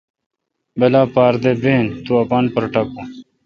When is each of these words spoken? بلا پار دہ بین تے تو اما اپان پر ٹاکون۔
بلا 0.79 1.03
پار 1.13 1.33
دہ 1.43 1.51
بین 1.61 1.85
تے 1.91 1.99
تو 2.05 2.13
اما 2.13 2.23
اپان 2.25 2.45
پر 2.53 2.63
ٹاکون۔ 2.73 3.07